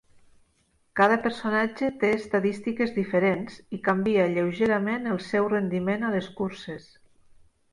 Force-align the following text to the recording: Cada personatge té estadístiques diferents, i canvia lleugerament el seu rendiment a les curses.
Cada 0.99 1.17
personatge 1.25 1.89
té 2.03 2.09
estadístiques 2.21 2.93
diferents, 2.95 3.59
i 3.77 3.81
canvia 3.89 4.25
lleugerament 4.33 5.07
el 5.13 5.23
seu 5.27 5.51
rendiment 5.55 6.07
a 6.09 6.11
les 6.17 6.35
curses. 6.41 6.91